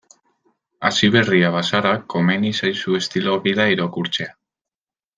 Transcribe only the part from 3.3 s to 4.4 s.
gida irakurtzea.